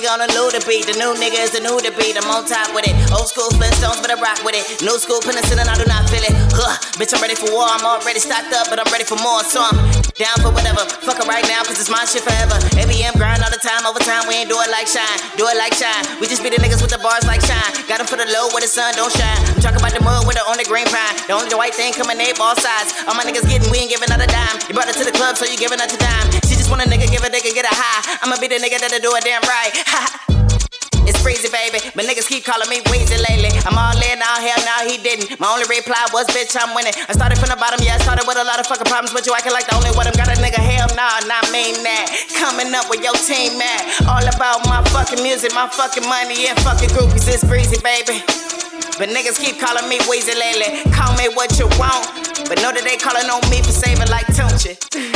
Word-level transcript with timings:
on 0.00 0.24
a 0.24 0.28
low 0.32 0.48
to 0.48 0.56
beat. 0.64 0.88
The 0.88 0.96
new 0.96 1.12
nigga 1.20 1.36
is 1.44 1.52
the 1.52 1.60
new 1.60 1.76
to 1.76 1.92
beat. 2.00 2.16
I'm 2.16 2.24
on 2.32 2.48
top 2.48 2.72
with 2.72 2.88
it. 2.88 2.96
Old 3.12 3.28
school 3.28 3.52
Flintstones, 3.52 4.00
but 4.00 4.08
I 4.08 4.16
rock 4.16 4.40
with 4.40 4.56
it. 4.56 4.64
New 4.80 4.96
school 4.96 5.20
penicillin, 5.20 5.68
I 5.68 5.76
do 5.76 5.84
not 5.84 6.08
feel 6.08 6.24
it. 6.24 6.32
Huh, 6.56 6.80
bitch, 6.96 7.12
I'm 7.12 7.20
ready 7.20 7.36
for 7.36 7.52
war. 7.52 7.68
I'm 7.68 7.84
already 7.84 8.16
stocked 8.16 8.56
up, 8.56 8.72
but 8.72 8.80
I'm 8.80 8.88
ready 8.88 9.04
for 9.04 9.20
more. 9.20 9.44
So 9.44 9.60
I'm 9.60 9.76
down 10.16 10.40
for 10.40 10.48
whatever. 10.48 10.88
Fuck 11.04 11.20
it 11.20 11.28
right 11.28 11.44
now, 11.44 11.60
cause 11.60 11.76
it's 11.76 11.92
my 11.92 12.08
shit 12.08 12.24
forever. 12.24 12.56
ABM 12.80 13.20
grind 13.20 13.44
all 13.44 13.52
the 13.52 13.60
time, 13.60 13.84
overtime. 13.84 14.24
We 14.24 14.40
ain't 14.40 14.48
do 14.48 14.56
it 14.64 14.72
like 14.72 14.88
shine. 14.88 15.18
Do 15.36 15.44
it 15.44 15.60
like 15.60 15.76
shine. 15.76 16.08
We 16.16 16.24
just 16.24 16.40
be 16.40 16.48
the 16.48 16.56
niggas 16.56 16.80
with 16.80 16.88
the 16.88 17.00
bars 17.04 17.28
like 17.28 17.44
shine. 17.44 17.68
Got 17.84 18.00
them 18.00 18.08
for 18.08 18.16
the 18.16 18.24
low 18.32 18.48
where 18.56 18.64
the 18.64 18.72
sun 18.72 18.96
don't 18.96 19.12
shine. 19.12 19.40
I'm 19.52 19.60
talking 19.60 19.84
about 19.84 19.92
the 19.92 20.00
mud 20.00 20.24
with 20.24 20.40
the 20.40 20.44
on 20.48 20.56
the 20.56 20.64
green 20.64 20.88
pine. 20.88 21.20
The 21.28 21.36
only 21.36 21.52
the 21.52 21.60
white 21.60 21.76
thing 21.76 21.92
coming 21.92 22.16
in 22.16 22.32
all 22.40 22.56
sides. 22.56 22.96
All 23.04 23.12
my 23.12 23.28
niggas 23.28 23.44
getting, 23.44 23.68
we 23.68 23.84
ain't 23.84 23.92
giving 23.92 24.08
out 24.08 24.24
a 24.24 24.28
dime. 24.30 24.56
You 24.64 24.72
brought 24.72 24.88
it 24.88 24.96
to 24.96 25.04
the 25.04 25.12
club, 25.12 25.36
so 25.36 25.44
you 25.44 25.60
giving 25.60 25.76
her 25.76 25.90
to 25.90 25.98
dime. 26.00 26.26
She 26.48 26.56
a 26.82 26.90
nigga, 26.90 27.06
give 27.06 27.22
a 27.22 27.30
nigga, 27.30 27.54
get 27.54 27.62
a 27.62 27.70
high. 27.70 28.18
I'ma 28.26 28.34
be 28.42 28.50
the 28.50 28.58
nigga 28.58 28.82
that'll 28.82 28.98
do 28.98 29.14
it 29.14 29.22
damn 29.22 29.42
right. 29.46 29.70
It's 31.06 31.18
crazy, 31.22 31.50
baby, 31.50 31.82
but 31.94 32.06
niggas 32.06 32.26
keep 32.26 32.42
calling 32.46 32.66
me 32.70 32.82
Weezy 32.90 33.18
lately. 33.18 33.50
I'm 33.66 33.74
all 33.74 33.94
in, 33.94 34.18
all 34.22 34.38
hell, 34.38 34.62
now 34.66 34.86
he 34.86 34.98
didn't. 34.98 35.38
My 35.38 35.50
only 35.50 35.66
reply 35.70 35.98
was, 36.14 36.26
bitch, 36.30 36.54
I'm 36.58 36.74
winning. 36.74 36.94
I 37.06 37.14
started 37.14 37.38
from 37.38 37.50
the 37.50 37.58
bottom, 37.58 37.78
yeah, 37.82 37.98
I 37.98 38.00
started 38.02 38.26
with 38.26 38.38
a 38.38 38.46
lot 38.46 38.58
of 38.58 38.66
fucking 38.66 38.86
problems, 38.86 39.14
but 39.14 39.26
you 39.26 39.34
acting 39.34 39.54
like 39.54 39.66
the 39.66 39.78
only 39.78 39.90
one. 39.94 40.10
I'm 40.10 40.14
got 40.14 40.30
a 40.30 40.38
nigga, 40.38 40.58
hell 40.58 40.90
nah, 40.94 41.22
not 41.26 41.46
mean 41.54 41.78
that. 41.86 42.06
Coming 42.38 42.70
up 42.74 42.90
with 42.90 43.02
your 43.02 43.14
team, 43.18 43.58
man. 43.58 43.82
All 44.10 44.22
about 44.22 44.66
my 44.66 44.82
fucking 44.90 45.22
music, 45.22 45.54
my 45.54 45.70
fucking 45.70 46.06
money, 46.06 46.50
and 46.50 46.58
fucking 46.66 46.90
groupies. 46.94 47.26
It's 47.30 47.46
breezy, 47.46 47.78
baby. 47.82 48.22
But 48.98 49.10
niggas 49.10 49.38
keep 49.38 49.58
calling 49.58 49.86
me 49.86 49.98
Weezy 50.10 50.34
lately. 50.34 50.82
Call 50.94 51.14
me 51.18 51.30
what 51.34 51.58
you 51.58 51.66
want, 51.78 52.06
but 52.46 52.58
know 52.62 52.74
that 52.74 52.82
they 52.86 52.98
calling 52.98 53.26
on 53.30 53.42
me 53.50 53.58
for 53.62 53.74
saving 53.74 54.10
like 54.10 54.26
Tunechi. 54.34 54.78